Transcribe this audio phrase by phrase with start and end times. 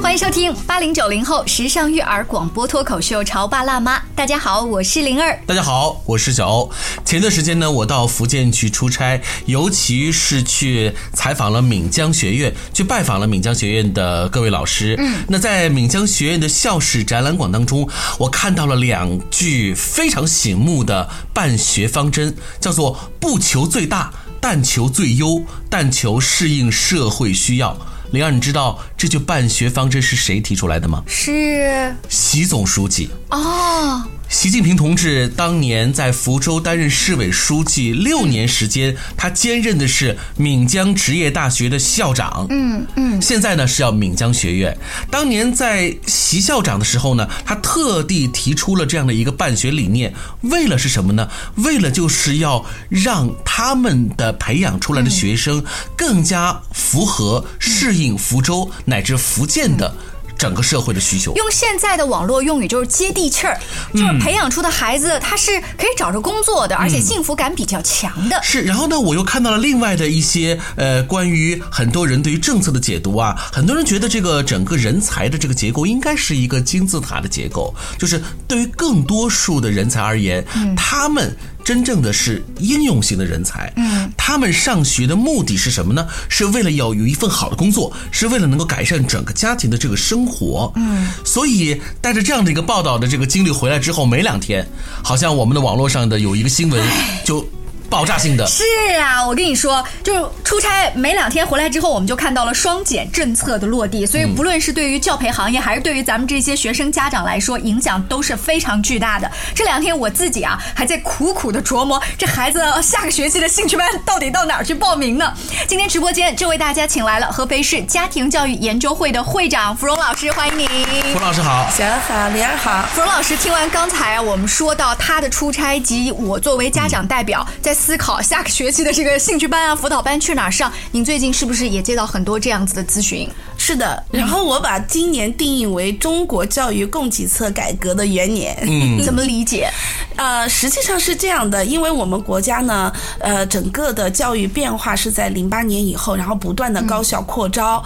[0.00, 3.98] 欢迎收听八零九零后时尚育儿广播脱口秀《潮爸辣妈》。
[4.14, 5.38] 大家好，我是灵儿。
[5.46, 6.70] 大家好，我是小欧。
[7.04, 14.96] 前段时间呢，我到福建去出差，尤其是去采访了闽江学院，去拜访了闽江学院的各位老师。
[14.98, 24.10] 嗯，那在闽江学院的校史展览馆当中，我看到了两句非常醒目的办学方针，叫做“不求最大，
[24.40, 27.76] 但求最优，但求适应社会需要”。
[28.10, 31.02] 灵儿，你知道这句办学方针是谁提出来的吗？
[31.06, 33.10] 是习总书记。
[33.30, 42.46] 哦，习近平同志当年在福州担任市委书记六年时间，他兼任的是闽江职业大学的校长。
[42.50, 44.76] 嗯嗯，现在呢是要闽江学院。
[45.10, 51.26] 当年在习校长的时候呢，他特地提出了这样的一个办学理念，为了是什么呢？
[51.56, 55.64] 为了就是要让他们的培养出来的学生
[55.96, 59.94] 更加符合适应福州乃至福建的。
[60.38, 63.58] 整个社会的需求，用现在的网络用语就是接地气儿，
[63.92, 68.40] 就是培养出的孩子他是可以找着工作的，而且幸福感比较强的。
[68.42, 80.44] 是，然后呢，我又看到了另外的一些呃，关于很多人对于政策的解读啊，很多人觉得这个整个人才的这个结构应该是一个金字塔的结构，就是对于更多数的人才而言，
[80.76, 81.36] 他们。
[81.68, 86.08] 真正的是应用型的人才，嗯，他们上学的目的是什么呢？
[86.30, 94.66] 是为了要有一份好的工作，是为了能够改善整个家庭的这个生活，嗯，所以带着这样的一个报道的这个经历回来之后，没两天，
[95.04, 96.82] 好像我们的网络上的有一个新闻
[97.22, 97.46] 就。
[97.90, 98.62] 爆炸性的是
[99.00, 109.30] 啊，我跟你说，就是出差没两天回来之后，我们就看到了双减政策的落地，所以不论是对于教培行业，还是对于咱们这些学生家长来说，影响都是非常巨大的。
[109.54, 115.32] 这两天我自己啊，还在苦苦的琢磨，这孩子下个学期的兴趣班到底到哪儿去报名呢？
[115.66, 120.66] 今天直播间就为大家请来了合肥市家庭教育研究会的会长芙蓉老师，欢迎你。
[120.66, 122.82] 芙蓉老师好，小安好，莲儿好。
[122.92, 127.77] 芙蓉老师，听完刚才我们说到他的出差及我作为家长代表在。
[127.78, 130.70] 思考下个学期的这个兴趣班啊、辅导班去哪儿上？
[130.90, 133.28] 您最近是不是也接到很多这样子的咨询？
[133.56, 138.56] 是的，然后我把今年定义为中国教育供给侧改革的元年。
[138.62, 139.70] 嗯， 怎么理解？
[140.18, 147.82] 呃，实际上是这样的，因为我们国家呢，呃，整个的教育变化是在零八年以后，然后不断的高校扩招，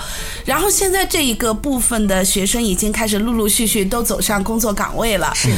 [0.47, 5.31] 然后现在这一个部分的学生已经开始陆陆续续都走上工作岗位了。
[5.35, 5.51] 是，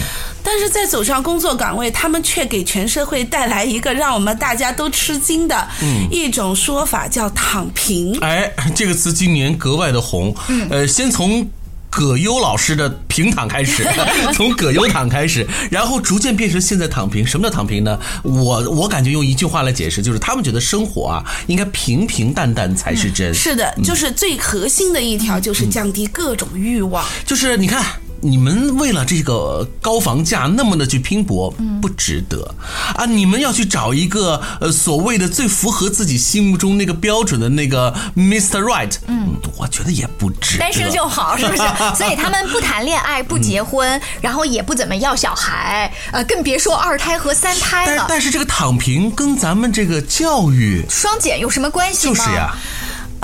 [0.42, 5.68] 但是在走上工作岗位，他们却给全社会带来一个让我们大家都吃惊的
[6.10, 8.18] 一种说法，叫躺平。
[8.18, 10.34] 哎，这个词今年格外的红。
[10.48, 11.48] 嗯，呃，先从。
[11.94, 13.86] 葛优老师的平躺开始，
[14.34, 17.24] 从葛优躺开始，然后逐渐变成现在躺平。
[17.24, 17.96] 什么叫躺平呢？
[18.24, 23.32] 我我感觉用一句话来解释，就是他们觉得生活啊，应该平平淡淡才是真。
[23.32, 27.04] 是的，就是最核心的一条，就是降低各种欲望。
[27.24, 27.84] 就是你看。
[28.24, 32.54] 你们为了这个高房价那么的去拼搏，不值得
[32.96, 33.04] 啊！
[33.04, 38.62] 你们要去找一个呃所谓的最符合自己心目中那个标准的那个 Mr.
[38.62, 40.56] Right，嗯，我觉得也不值。
[40.56, 41.62] 单身就好，是不是？
[41.94, 48.06] 所以他们不谈恋爱，不结婚，然后也不怎么要小孩，呃，更别说二胎和三胎了。
[48.08, 52.14] 但是这个躺平跟咱们这个教育双减有什么关系吗？
[52.14, 52.56] 就是呀。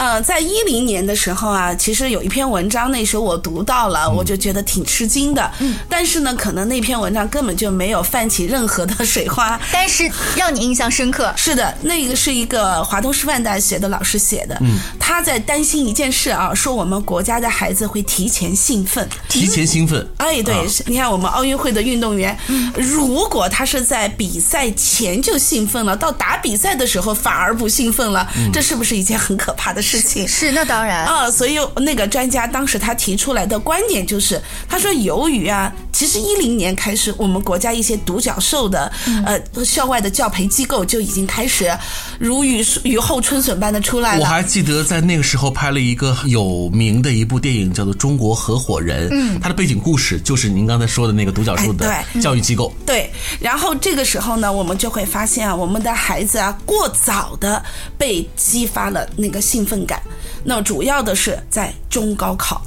[0.01, 5.53] 呃，在一零年的时候啊，其实有一篇文章，那时候我读到了，我就觉得挺吃惊的。
[5.59, 11.31] 嗯，但是呢，可能那篇文章根本就没有泛起任何的水花， 但是让你印象深刻。
[11.37, 14.57] 是的，那个是一个华东师范大学的老师写的。
[14.63, 20.09] 嗯，他在担心一件事啊，说我们国家的孩子会提前兴奋，提前兴奋。
[20.17, 22.35] 哎，对，你看我们奥运会的运动员，
[22.75, 29.90] 如果他是在比赛前就兴奋了，到打比赛的时候反而不兴奋了，这是不是一件很可怕的事？
[29.91, 30.29] 事情。
[30.29, 31.05] 是那当然。
[31.07, 38.91] 啊，所以那个专家当时他提出来的观点就是，他说由于啊，其实一零年开始，我们国家一些独角兽的
[39.27, 41.77] 呃校外的教培机构就已经开始
[42.19, 44.21] 如雨雨后春笋般的出来了。
[44.21, 52.73] 我还记得在那个时候拍了一个有名的一部电影，叫做《中国合伙人》，嗯，它的背景故事就是您刚才说的那个独角兽的教育机构。
[52.87, 53.11] 对，
[53.41, 57.63] 然后这个时候呢，我们就会发现啊，我们的孩子啊，过早的
[57.99, 59.81] 被激发了那个兴奋。
[59.87, 60.01] 感，
[60.45, 62.61] 那主要的是在中高考，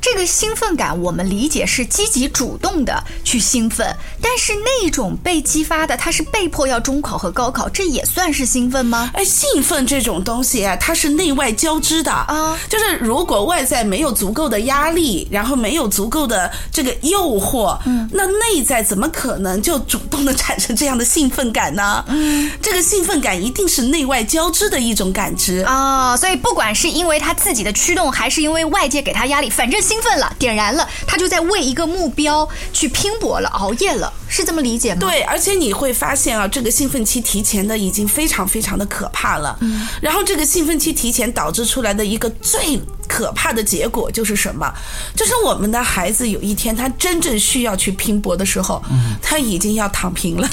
[0.00, 9.10] 这个兴奋感我们理解是积极主动的去兴奋，但是那种被激发的，它是被迫要中考和高考，这也算是兴奋吗？
[9.14, 22.04] 哎，兴奋这种东西啊，它是内外交织的啊，就是如果外在没有足够的压力，然后没有足够的这个诱惑，嗯，那内在怎么可能就主动的产生这样的兴奋感呢？
[22.08, 26.47] 嗯，这个兴奋感一定是内外交织的一种感知啊，所以不。
[26.48, 35.00] 不管是因为他自己的驱动，还是因为外界给他压力，反正兴奋了，点燃了，他就在为一个目标去拼搏了，熬夜了，是这么理解吗？
[35.00, 39.56] 对，而且你会发现啊，这个兴奋期提前的已经非常非常的可怕了。
[39.60, 44.72] 嗯，然后这个兴奋期提前导致出来的一个最可怕的结果就是什么？
[45.14, 48.82] 就是我们的孩子有一天他真正需要去拼搏的时候，
[49.20, 50.48] 他已经要躺平了。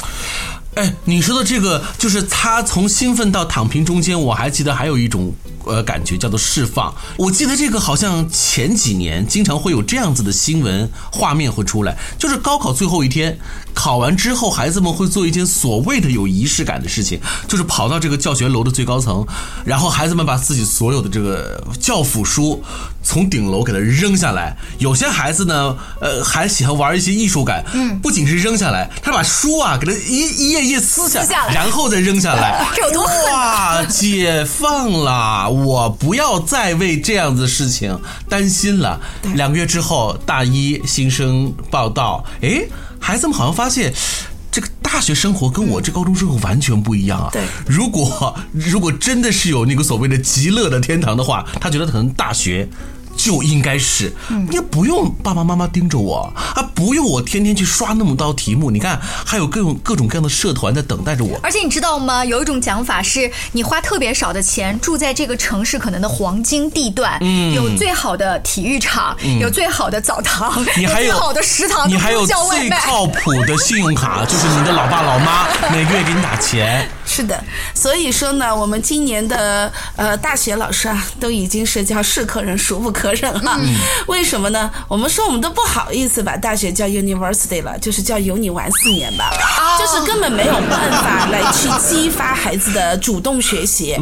[0.75, 5.33] 哎，你说的这个就是他从兴奋到躺平中间，我还记得还有一种
[5.65, 6.93] 呃感觉叫做释放。
[7.17, 13.37] 我记得这个好像前几年经常会有这样子的新闻画面会出来，就是高考最后一天，
[13.73, 19.25] 考完之后孩子们会做一件所谓的有仪式感的事情，就是跑到这个教学楼的最高层，
[19.63, 22.61] 然后孩子们把自己所有的这个教辅书
[23.01, 24.57] 从顶楼给它扔下来。
[24.79, 31.23] 有些孩子呢，呃，还喜欢玩一些艺术感，嗯，不仅是扔下来，他把书啊给它一一页一页撕下
[31.53, 32.65] 然后再扔下来。
[32.75, 35.49] 这有多狠哇，解放了！
[35.49, 37.97] 我不要再为这样子的事情
[38.27, 38.99] 担心了。
[39.35, 42.67] 两个月之后，大一新生报道，诶，
[42.99, 43.93] 孩子们好像发现。
[44.51, 47.29] 这个大学生活跟我这高中生活完全不一样啊！
[47.29, 52.65] 对如果如果真的是有那个所谓的极乐的天堂的话，他觉得可能大学
[53.15, 58.69] 就应该是，嗯你也不用爸爸妈妈盯着我啊，不用我天天去刷那么多题目。
[58.69, 61.39] 你看，还有各种各种各样的社团在等待着我。
[61.41, 62.23] 而且你知道吗？
[62.25, 72.25] 有一种讲法是，你花特别少的钱住在这个城市可能的黄金地段，嗯有最好的体育场，有最好的澡堂，你还有最好的食堂，你还有。
[72.25, 76.87] 最靠谱的信用卡， 就是你的老爸老妈每个月给你打钱。
[77.05, 77.41] 是的，
[77.73, 83.59] 所以说呢，我们今年的呃大学老师啊，都已经是叫是可人孰不可忍了。
[84.07, 84.71] 为什么呢？
[84.87, 89.31] 我们说我们都不好意思把大学叫 university 了，就是叫有你玩四年吧，
[89.79, 93.95] 就是根本没有办法来去激发孩子的主动学习。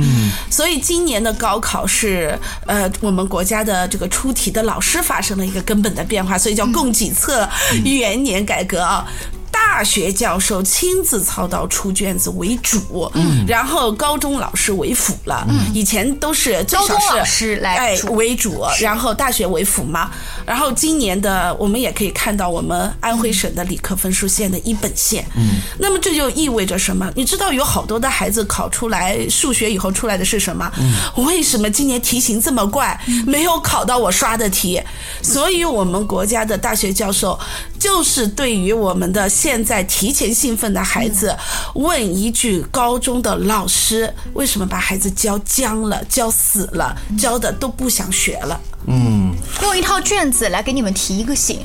[0.50, 7.48] 所以今年的高考是呃我们国家的这个出题的老师发生了一个根本的变化，所以叫供给侧
[7.84, 9.06] 元年改革啊。
[9.54, 15.46] 大学教授亲自操刀出卷子为主，嗯，然后高中老师为辅了。
[15.48, 20.10] 嗯，以前都是高中是老师来哎为主，然后大学为辅嘛。
[20.46, 25.24] 然后今年的我们也可以看到，我们安徽省的理科分数线的一本线。
[25.36, 27.12] 嗯，那么这就意味着什么？
[27.16, 30.70] 你知道有好多的孩子考出来数学以后出来的是什么？
[30.80, 34.82] 嗯，为什么今年题型这么怪，没有考到我刷的题？
[35.22, 37.40] 所以我们国家的大学教授
[37.78, 41.36] 就是对于我们的现在提前兴奋的孩子，
[41.76, 48.58] 问一句：高中的老师为什么把孩子教僵了、教死了、教的都不想学了？
[48.88, 51.60] 嗯用一套卷子来给你们提一个醒。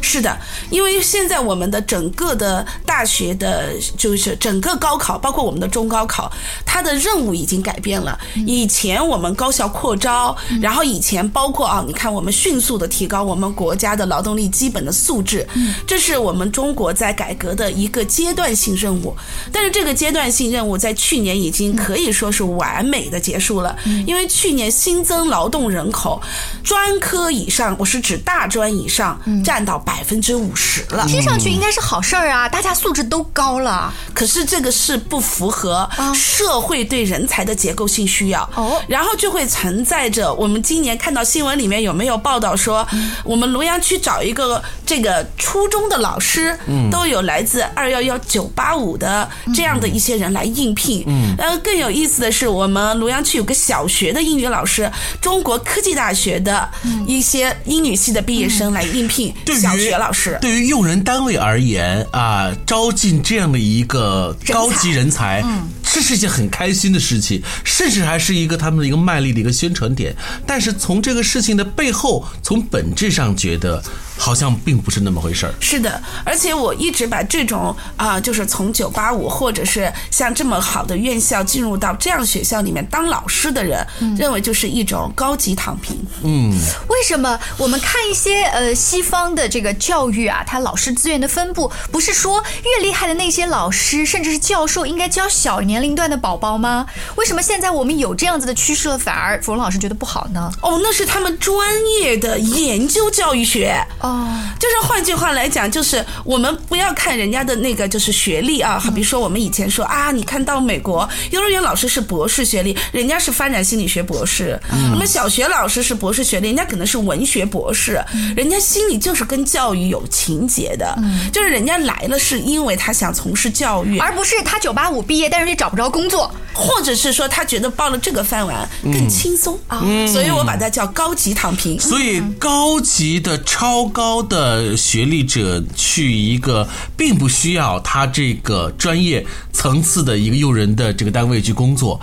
[0.00, 0.38] 是的，
[0.70, 6.30] 因为现在我们的整个的大学的，就是整个高考，包括我们的中高考，
[6.64, 8.18] 它的任务已经改变了。
[8.46, 15.46] 以前我们高校扩招，然后以前包括啊，你看我们迅速的提高我们国家的劳动力基本的素质，
[15.86, 19.14] 这是我们中国在改革的一个阶段性任务。
[19.52, 26.20] 但是这个阶段性任务在去年已经可以说是完美的结束了，因为去年新增劳动人口，
[26.62, 31.06] 专科以上，我是指大专以上，占到百分之五十了。
[31.06, 33.90] 听上去应该是好事儿啊，大家素质都高了。
[34.12, 38.78] 可是这个是不符合社会对人才的结构性需要，哦。
[38.86, 42.86] 然后就会存在着我们今年看到新闻里面有没有报道说，
[43.24, 46.54] 我们庐阳区找一个这个初中的老师，
[46.90, 54.92] 都有来自二幺幺九八五的这样的一些人来应聘，嗯，呃，更有意思的是，我们庐阳区有个小学的英语老师，
[55.22, 56.68] 中国科技大学的
[57.06, 60.36] 一些英语系的毕业生来应聘对学老师。
[60.40, 65.44] 对于用人单位而言啊，招进这样的一个高级人才，
[65.82, 70.14] 这是一件很开心的事情，甚至还是一个他们的一个卖力的一个宣传点。
[70.46, 73.82] 但是从这个事情的背后，从本质上觉得
[74.18, 75.54] 好像并不是那么回事儿。
[75.60, 83.86] 是的，而且我一直把这种啊、就是从九八五或者是像这么好的院校进入到这样学校里面当老师的人，
[84.18, 85.96] 认为就是一种高级躺平。
[86.24, 86.52] 嗯
[86.88, 96.86] 为什么我们看一些呃西方的这个教育啊，它老师资源的分布，不是说越厉害的那些老师，甚至是教授，应该教小年龄段的宝宝吗？
[97.16, 100.50] 为什么现在我们有这样子的趋势了，反而冯老师觉得不好呢？
[100.62, 101.68] 哦，那是他们专
[102.00, 103.74] 业的研究教育学。
[104.00, 104.26] 哦哦，
[104.58, 114.58] 就是换句话来讲，就是我们不要看人家的那个就是学历啊，好比说我们以前说啊，你看到美国幼儿园老师是博士学历，人家是发展心理学博士；
[114.90, 118.02] 那么小学老师是博士学历，人家可能是文学博士，
[118.34, 120.96] 人家心里就是跟教育有情节的，
[121.32, 131.78] 就是人家来了是因为他想从事教育，而不是他九八五毕业但是也找不着工作，或者是说他觉得报了这个饭碗更轻松啊，所以我把它叫高级躺平。
[131.78, 142.00] 所以高级的、超高的学历者去一个并不需要他这个专业层次的一个诱人的这个单位去工作，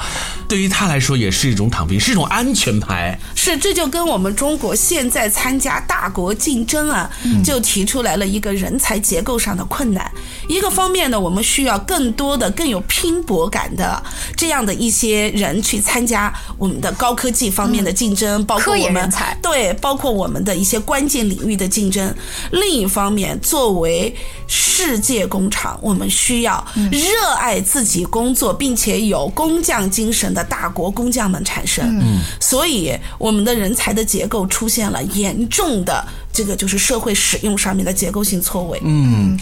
[0.48, 3.18] 对于他来说也是一种躺平，是一种安全牌。
[3.36, 7.10] 是，这就跟我们中国现在参加大国竞争啊，
[7.44, 10.10] 就提出来了一个人才结构上的困难。
[10.48, 14.02] 一个方面呢，我们需要更多的、更有拼搏感的
[14.36, 22.14] 这样的一些人去参加我们的高科技方面的竞争，包括我们才对，包括我们的一些关键领域的竞争。
[22.52, 24.16] 另一方面，作为
[24.48, 32.00] 世界工厂，我们需要热爱自己工作，并且有工匠精神的大国工匠们产生。
[32.00, 38.80] 嗯，所以我们的人才的结构出现了严重的这个就是社会使用上面的结构性错位。
[38.84, 39.38] 嗯，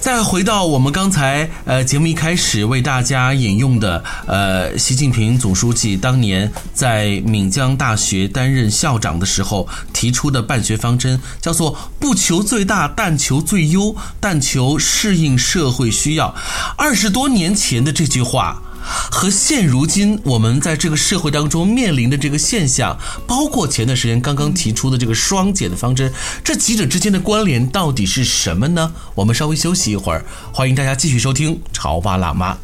[0.00, 16.34] 再回到我们刚才呃节目一开始为大家引用的呃习近平总书记当年在闽江大学担任校长的时候提出的办学方针，叫做不求最大，但求最优，但求适应社会需要。
[16.76, 18.60] 二十多年前的这句话。
[18.82, 26.12] 和现如今我们在这个社会当中面临的这个现象，包括前段时间刚刚提出的这个双减的方针，
[26.42, 28.92] 这几者之间的关联到底是什么呢？
[29.14, 32.54] 我们稍微休息一会儿，欢迎大家继续收听《潮爸辣妈》。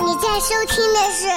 [0.00, 1.26] 你在收听的是《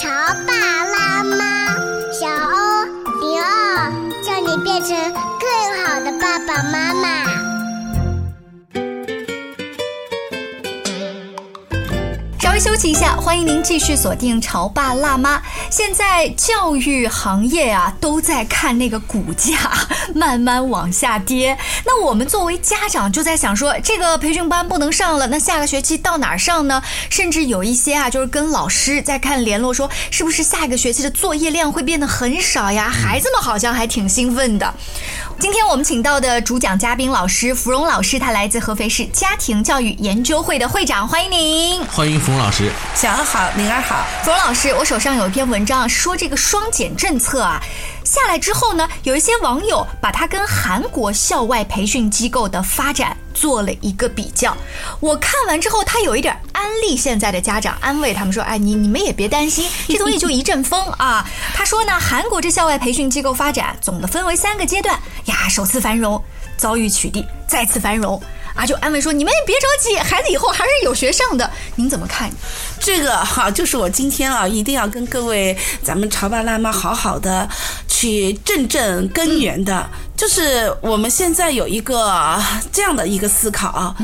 [0.00, 0.08] 潮
[0.46, 0.52] 爸
[0.84, 1.74] 辣妈》，
[2.18, 2.84] 小欧
[3.20, 3.92] 零二，
[4.24, 7.55] 叫你变成更好的爸爸妈妈。
[12.56, 15.36] 微休息一下，欢迎您继续锁定《潮爸辣妈》。
[15.68, 19.54] 现在教育行业啊都在看那个股价
[20.14, 26.82] 慢慢往下跌，那我们作为家长就在想说，这个培训班不能上了，那下个学期到哪儿上呢？
[27.10, 32.88] 甚至有一些啊，就是跟老师在看联络说，是不是下一个学期的作业量会变得很少呀？
[32.88, 34.72] 孩子们好像还挺兴奋的。
[35.38, 41.84] 今天我们请到的主讲嘉宾老师芙蓉老师，他来自合肥市家庭教育研究会的会长，欢迎您。
[41.84, 42.70] 欢迎芙蓉老师。
[42.94, 44.06] 小安好，灵儿好。
[44.24, 47.60] 冯老师，我手上有一篇文章，说这个双减政策啊
[48.04, 54.56] 下来之后呢，有一些网友把它跟韩国校外培训机构的发展做了一个比较。
[55.00, 61.28] 我看完之后，他有一点安利现在的家长，安慰他们说：“哎，你你们也别担心， 这东西就一阵风啊。
[61.54, 66.22] ”他说呢，韩国这校外培训机构发展总的分为三个阶段呀，首次繁荣，
[66.56, 68.22] 遭遇取缔，再次繁荣。
[68.56, 71.48] 啊，就安慰说你们也别着急，孩子以后还是有学上的。
[71.76, 72.30] 您怎么看？
[72.80, 77.48] 这个哈，就是我今天啊，一定要跟各位咱们潮爸辣妈好好的
[77.86, 83.94] 去正正根源的，就是我们现在有一个这样的一个思考啊。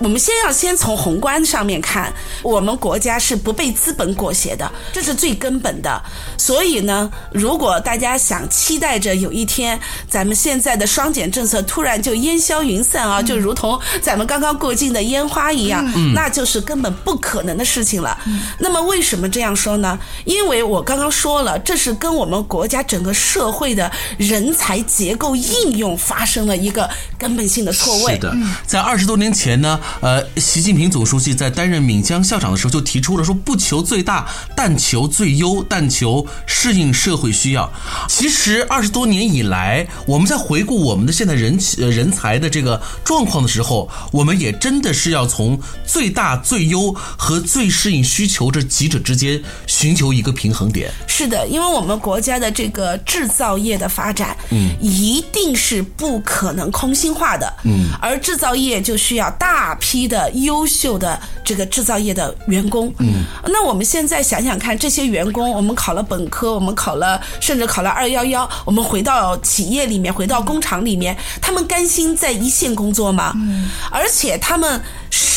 [0.00, 2.12] 我们先要先从宏观上面看，
[2.42, 6.00] 我们国家是不被资本裹挟的，这是最根本的。
[6.36, 9.78] 所以呢，如果大家想期待着有一天
[10.08, 18.16] 咱们现在的双减政策突然就烟消云散啊，就如同咱们刚刚过境的烟花一样，那就是根本不可能的事情了。
[18.58, 19.98] 那么为什么这样说呢？
[20.24, 26.88] 因为我刚刚说了，这是跟我们国家整个社会的人才结构应用发生了一个
[27.18, 28.12] 根本性的错位。
[28.12, 28.36] 是的，
[28.66, 37.70] 在二十多年前呢，呃，习近平总书记在担任闽江校长的时候就提出了说，不求最大，但求最优，但求适应社会需要。
[38.08, 50.90] 其实二十多年以来，我们在回顾我们的现在人呃人才的这个状况的时候，我们也真的是要从最大、最优和最适应需求这几者之间寻求一个平衡点。
[51.06, 73.32] 是的，因为我们国家的这个制造业的发展，嗯，一定是不可能空心化的，嗯，而制造业就需要大批的优秀的这个制造业的员工，嗯，那我们现在想想看，这些员工，我们考了本科，我们考了，甚至考了二幺幺，我们回到企业里面，回到工厂里面，他们甘心在一线工作吗？
[73.36, 74.80] 嗯，而且他们。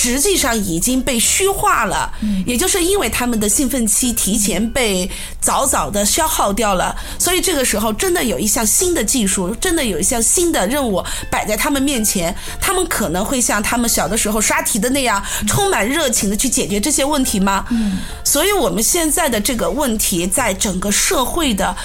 [0.03, 2.11] 实际上已经被虚化了，
[2.43, 5.07] 也就是因为他们的兴奋期提前被
[5.39, 17.63] 早早的消耗掉了，所以这个时候真的有一项新的技术，真的有一项新的任务摆在他们面前，他们可能会像他们小的时候刷题的那样，充满热情的去解决这些问题吗？
[17.69, 21.77] 嗯，所以我们现在的这个问题，在整个社会的。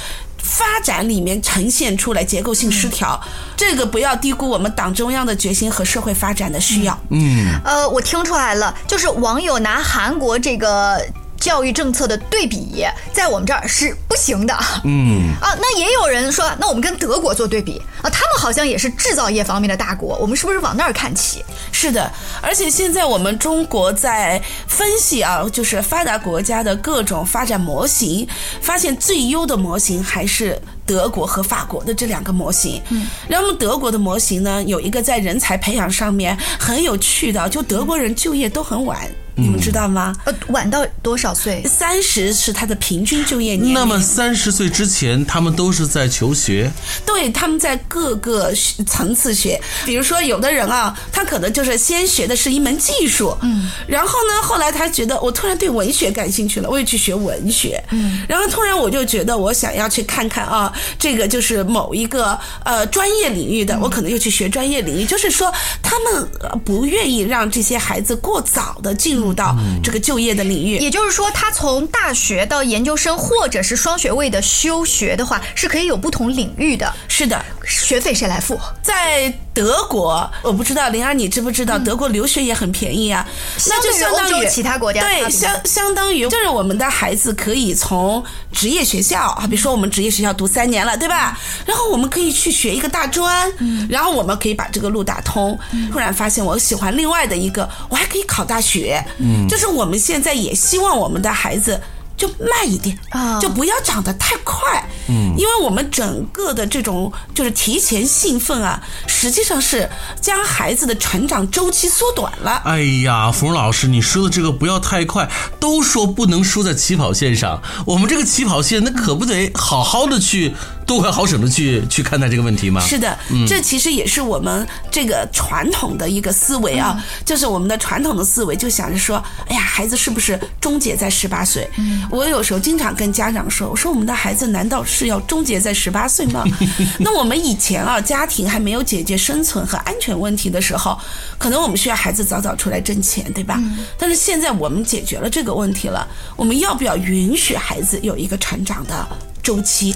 [0.46, 3.20] 发展里面呈现出来结构性失调。
[3.56, 6.98] 这个不要低估我们党中央的决心和社会发展的需要。
[7.10, 11.04] 嗯呃，我听出来了，就是网友拿韩国这个。
[11.38, 14.54] 教育政策的对比，在我们这儿是不行的。
[14.84, 21.44] 嗯啊，那也有人说，那我们跟德国做对比啊，他们好像也是制造业方面的大国，我们是不是往那儿看齐？
[21.72, 22.10] 是的，
[22.42, 28.26] 而且现在我们中国在分析啊，就是发达国家的各种发展模型，
[28.60, 32.82] 发现最优的模型还是德国和法国的这两个模型。
[32.90, 39.10] 嗯，然后德国的模型呢，有一个在人才培养上面很有趣的，就德国人就业都很晚。
[39.38, 40.16] 你们知道吗？
[40.24, 41.62] 呃，晚到多少岁？
[41.64, 43.74] 三十是他的平均就业年龄。
[43.74, 46.72] 那么三十岁之前，他们都是在求学。
[47.04, 48.50] 对，他们在各个
[48.86, 49.60] 层次学。
[49.84, 65.04] 比如说，有的人啊，他可能就是先学的是一门技术，嗯，然后呢，后来他觉得我突然对文学感兴趣了，我也去学文学，嗯，然后突然我就觉得我想要去看看啊，这个就是某一个呃专业领域的，我可能又去学专业领域。
[65.04, 65.52] 就是说，
[65.82, 66.26] 他们
[66.64, 69.25] 不愿意让这些孩子过早的进入。
[69.26, 76.94] 入到这个就业的领域，也就是说，他从大学到研究生或者是双学位的修学的话，是可以有不同领域的。
[77.08, 78.58] 是的，学费谁来付？
[78.82, 83.26] 在德国，我不知道灵儿，你知不知道德国留学也很便宜啊？
[83.66, 91.38] 那就相当于其他国家，对，相相当于就是我们的孩子可以从职业学校啊，比如说我们职业学校读三年了，对吧？
[91.64, 93.50] 然后我们可以去学一个大专，
[93.88, 95.58] 然后我们可以把这个路打通。
[95.90, 99.02] 突然发现我喜欢另外的一个，我还可以考大学。
[99.18, 101.80] 嗯，就是我们现在也希望我们的孩子
[102.16, 104.88] 就慢一点啊，就不要长得太快。
[105.08, 109.88] 嗯，因为我们整个的这种就是提前兴奋啊，实际上是
[110.20, 112.62] 将孩子的成长周期缩短了。
[112.64, 115.30] 哎呀，芙蓉老师，你说的这个不要太快，
[115.60, 120.54] 都说不能输在起跑线上，我们这个起跑线那可不得好好的去。
[120.86, 122.80] 多快好省的去去看待这个问题吗？
[122.80, 131.68] 是的，这其实也是我们这个传统的一个思维啊，就是我们的传统的思维就想着说，哎呀，孩子是不是终结在十八岁？
[132.08, 136.44] 我有时候经常跟家长说，我说我们的孩子难道是要终结在十八岁吗？
[137.00, 140.96] 那我们以前啊，家庭还没有解决生存和安全问题的时候，
[141.36, 143.60] 可能我们需要孩子早早出来挣钱，对吧？
[143.98, 149.06] 但是现在我们解决了这个问题了，我们要不要允许孩子有一个成长的
[149.42, 149.92] 周期？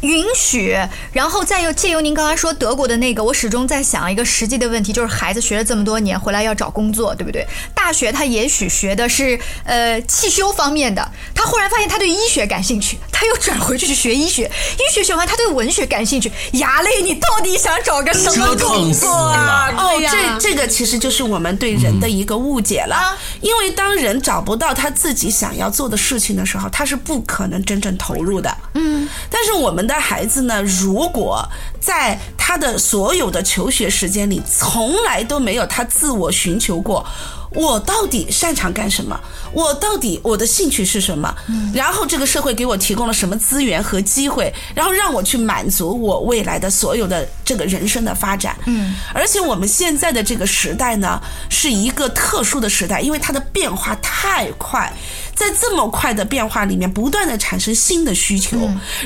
[0.00, 0.76] 允许，
[1.12, 7.46] 然后再又借由您刚刚说德国的那个，我始终在想一个实际的问题，就是孩子学了这么多年回来要找工作，对不对？
[7.74, 19.70] 大学他也许学的是呃汽修方面的，他忽然发现他对医学感兴趣，他又转回去去学医学，医学学完他对文学感兴趣，牙嘞，你到底想找个什么工作啊？
[19.76, 28.56] 哦，这这个其实就是我们对人的一个误解了，因为当人找不到他自己想要做的事情的时候，他是不可能真正投入的。
[28.72, 29.89] 嗯，但是我们。
[29.94, 30.62] 的孩子呢？
[30.62, 31.46] 如果
[31.80, 37.04] 在他的所有的求学时间里，从来都没有他自我寻求过。
[37.52, 39.18] 我到底擅长干什么？
[39.52, 41.34] 我到底我的兴趣是什么？
[41.74, 44.54] 然后这个社会给我提供了什么资源和机会？
[44.72, 48.56] 然后让我去满足我未来的所有的这个人生的发展。
[48.66, 54.92] 嗯，而且我们现在的这个时代呢，是一个特殊的时代，因为它的变化太快，
[55.40, 58.58] 在这么快的变化里面，不断的产生新的需求，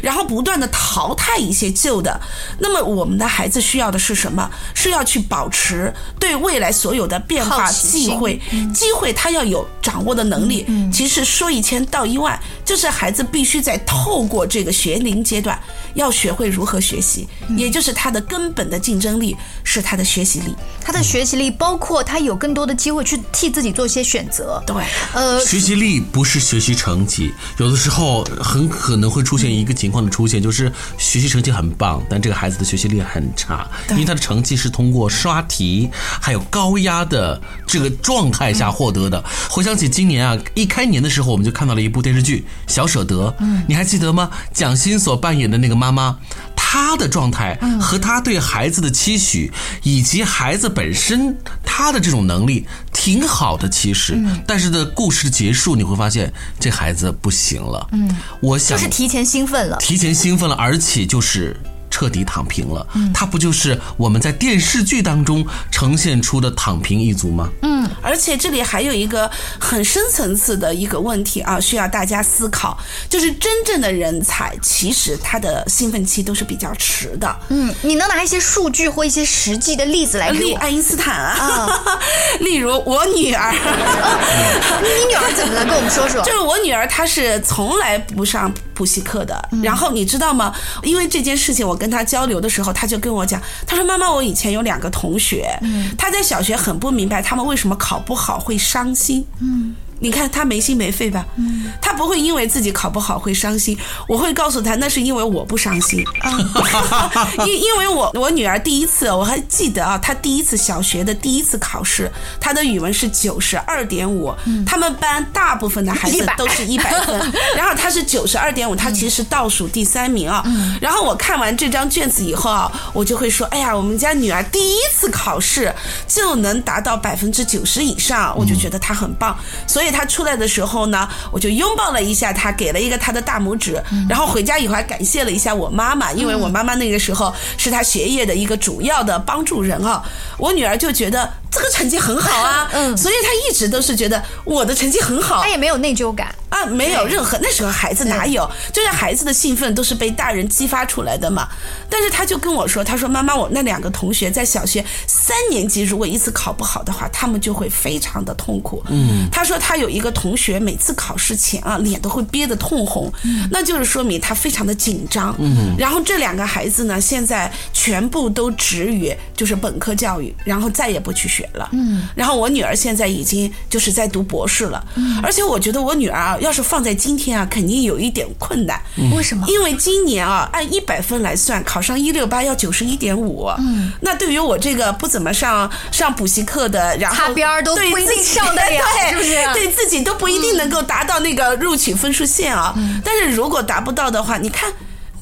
[0.03, 2.21] 然后不断的淘汰一些旧的。
[2.59, 4.51] 那么我们的孩子需要的是什么？
[4.75, 8.41] 是要去保持对未来所有的变化机会。
[8.75, 10.67] 机会，他要有掌握的能力。
[10.93, 15.57] 其实说一千道一万，就是孩子必须在透过这个学龄阶段，
[15.95, 17.27] 要学会如何学习，
[17.57, 20.55] 也就是他的根本的竞争力是他的学习力。
[20.81, 24.63] 他的学习力包括他有更多的机会去替自己做一些选择。
[24.67, 24.77] 对，
[25.15, 35.89] 呃，学习力不是学习成绩，有的时候很可能会出现一个情况的出现，就是学习成绩很棒，但这个孩子的学习力很差，因为他的成绩是通过刷题
[36.21, 38.35] 还有高压的这个状。
[38.35, 39.23] 态下获得的。
[39.49, 43.29] 回想起今年啊，一开年的时候，我们就看到了一部电视剧《小舍得》。
[43.39, 44.29] 嗯，你还记得吗？
[44.53, 46.19] 蒋欣所扮演的那个妈妈，
[46.55, 54.17] 她的状态和她对孩子的期许，以及孩子本身他的这种能力挺好的，其实。
[54.47, 57.87] 但是的故事结束，你会发现这孩子不行了。
[57.93, 61.57] 嗯，我想就是提前兴奋了，提前兴奋了，而且就是。
[61.95, 67.49] 彻底躺平了，嗯他不就是我们在电视剧当中呈现出的躺平一族吗？
[67.63, 67.75] 嗯。
[67.85, 69.31] 嗯，而且这里还有一个
[69.61, 72.77] 很深层次的一个问题啊，需要大家思考，
[73.11, 77.37] 就是真正的人才其实他的兴奋期都是比较迟的。
[77.51, 81.85] 嗯，你能拿一些数据或一些实际的例子来给爱因斯坦啊，
[82.41, 83.53] 例如我女儿，
[84.83, 85.65] 你女儿怎么了？
[85.65, 86.23] 跟我们说说。
[86.25, 89.49] 就是我女儿，她是从来不上补习课的。
[89.63, 90.55] 然后你知道吗？
[90.83, 95.59] 因为这件事情，我跟他交流的时候，他就跟我讲，他说：“妈妈，我以前有两个同学，
[95.97, 99.75] 他在小学很不明白他们为什么考不好会伤心。”嗯。
[100.01, 101.25] 你看他没心没肺吧？
[101.37, 103.79] 嗯，他不会因为自己考不好会伤心。
[104.09, 106.05] 我会告诉他，那是因为我不伤心。
[107.47, 114.35] 因因为我我女儿第一次我还记得啊，她第一次小学的第一次考试，她的语文是九十二点五。
[114.67, 120.45] 他们班大部分的孩子都是一百分， 然后她是九十二点五，她其实倒数第三名啊。
[120.81, 125.73] 然后我看完这张卷子以后啊，我就会说，哎呀，我们家女儿第一次考试
[126.09, 129.35] 就能达到百分之九十以上，我就觉得她很棒。
[129.67, 129.84] 所以。
[129.91, 140.03] 他出来的时候呢，我就拥抱了一下他，给了一个他的大拇指，然后回家以后还感谢了一下我妈妈，因为我妈妈那个时候是他学业的一个主要的帮助人啊。
[140.39, 146.35] 我女儿就觉得这个成绩很好啊， 嗯，所以他一直都是觉得我的成绩很好，他也没有内疚感。
[146.51, 151.49] 啊，没有任何那时候孩子哪有，就是孩子的兴奋都是被大人激发出来的嘛。
[151.91, 158.81] 但是他就跟我说，他说妈妈，我那两个同学在小学三年级，如果一次考不好的话，他们就会非常的痛苦。
[158.89, 163.13] 嗯，他说他有一个同学每次考试前啊，脸都会憋得通红，
[163.51, 165.35] 那就是说明他非常的紧张。
[165.41, 171.69] 嗯，然后这两个孩子呢，现在全部都止于就是本科教育，然后再也不去学了。
[171.73, 174.85] 嗯，然后我女儿现在已经就是在读博士了。
[174.95, 176.39] 嗯，而且我觉得我女儿啊。
[176.41, 178.81] 要是放在今天啊，肯定有一点困难。
[179.17, 179.47] 为什么？
[179.49, 183.49] 因为今年啊，按一百分来算，考上一六八要九十一点五。
[183.59, 189.35] 嗯，那对于我这个不怎么上上补习课的，然后擦边都不一定上得了， 是不是？
[189.55, 192.75] 对自己都不一定能够达到那个录取分数线啊。
[193.05, 194.73] 但是如果达不到的话，你看。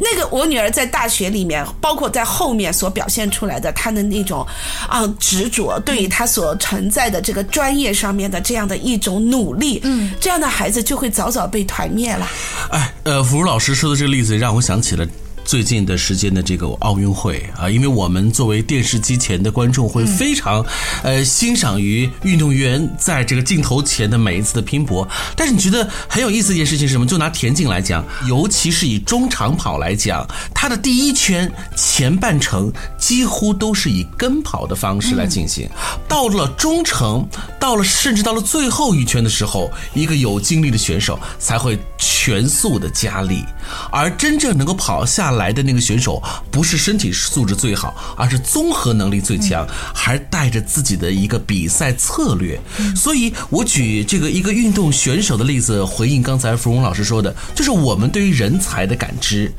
[0.02, 4.44] 那个我女儿在大学里面，包括在后面所表现出来的她的那种
[4.88, 12.28] 啊执着，对于她所存在的这个专业上面的这样的一种努力，嗯，这样的孩子就会早早被团灭了。
[12.70, 15.06] 哎，呃，福如老师说的这个例子让我想起了。
[15.52, 20.64] 最近的时间的这个奥运会啊，因为我们作为电视机前的观众会非常，
[21.02, 25.06] 呃，欣赏于运动员在这个镜头前的每一次的拼搏。
[25.36, 27.04] 但是你觉得很有意思的一件事情是什么？
[27.04, 35.68] 就拿田径来讲，尤其是以中长跑来讲，它的第一圈前半程几乎都是以跟跑的方式来进行，
[36.08, 37.28] 到了中程，
[37.60, 43.44] 到了甚至到了最后一圈的时候，一个有精力的选手才会全速的加力，
[43.90, 45.30] 而真正能够跑下。
[45.41, 52.60] 来的那个选手不是身体素质最好，而是综合能力最强，还带着自己的一个比赛策略。
[52.94, 59.50] 所以我举这个一个运动选手的例子，回应刚才芙蓉老师说的，就是我们对于人才的感知，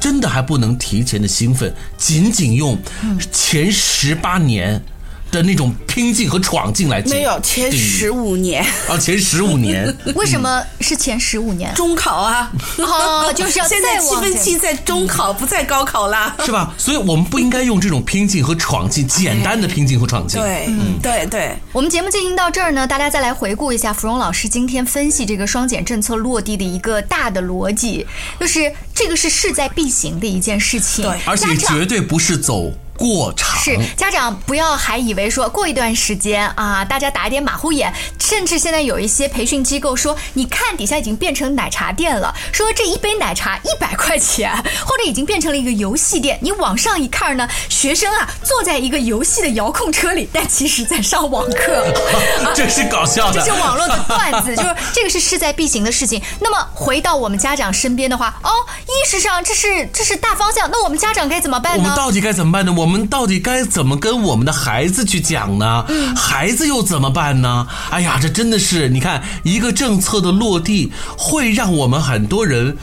[0.00, 2.78] 真的还不能提前的兴奋，仅仅用
[3.30, 4.82] 前十八年。
[5.30, 8.64] 的那种拼劲和闯劲来，没有前十五年。
[8.88, 11.72] 啊，前十五年， 为什么是前十五年？
[11.74, 16.74] 中考啊，哦，就是要现在七分期在中考，不在高考啦，是吧？
[16.76, 20.40] 所以我们不应该用这种拼劲和闯劲，简单的拼劲和闯劲。
[20.40, 21.56] 对，嗯，对对。
[21.72, 28.06] 我们节目进行到这儿呢，大家再来回顾一下芙蓉老师今天分析这个双减政策落地的一个大的逻辑，
[28.40, 32.72] 就是这个是势在必行的一件事情，对，而且绝对不是走。
[33.00, 46.38] 过长是家长不要还以为说过一段时间啊，大家打一点马虎眼，甚至现在有一些培训机构说，你看底下已经变成奶茶店了，说这一杯奶茶一百块钱， 或者已经变成了一个游戏店。
[46.42, 51.86] 你往上一看呢，学生啊坐在一个游戏的遥控车里，但其实在上网课，
[52.54, 56.20] 这是搞笑的，这是网络的段子， 就是这个是势在必行的事情。
[56.40, 58.50] 那么回到我们家长身边的话，哦，
[58.86, 61.82] 意识上这是这是大方向，那我们家长该怎么办呢？
[61.82, 62.74] 我们到底该怎么办呢？
[62.76, 65.86] 我们到底该怎么跟我们的孩子去讲呢？
[66.16, 67.66] 孩子又怎么办呢？
[67.90, 72.76] 哎呀，这真的是你看，一个政策的落地，会让我们很多人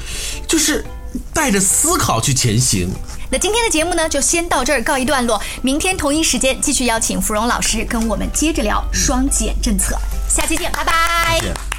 [0.48, 0.86] 就是
[1.34, 2.90] 带着思考去前行。
[3.30, 5.42] 那今天的节目呢，就先到这儿告一段落。
[5.62, 9.98] 明天同一时间继续邀请芙蓉老师跟我们接着聊双减政策。
[10.30, 11.77] 下期见，拜拜。